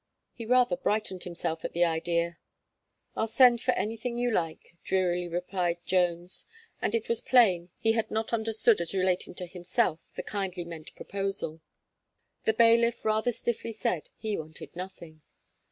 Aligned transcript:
He 0.33 0.47
rather 0.47 0.77
brightened 0.77 1.25
himself 1.25 1.63
at 1.63 1.73
the 1.73 1.83
idea. 1.85 2.39
"I'll 3.15 3.27
send 3.27 3.61
for 3.61 3.69
anything 3.73 4.17
you 4.17 4.31
like," 4.31 4.75
drearily 4.83 5.27
replied 5.27 5.85
Jones, 5.85 6.45
and 6.81 6.95
it 6.95 7.07
was 7.07 7.21
plain 7.21 7.69
he 7.77 7.91
had 7.91 8.09
not 8.09 8.33
understood 8.33 8.81
as 8.81 8.95
relating 8.95 9.35
to 9.35 9.45
himself 9.45 9.99
the 10.15 10.23
kindly 10.23 10.63
meant 10.65 10.89
proposal. 10.95 11.61
The 12.45 12.53
bailiff 12.53 13.05
rather 13.05 13.31
stiffly 13.31 13.73
said, 13.73 14.09
he 14.17 14.35
wanted 14.39 14.75
nothing. 14.75 15.21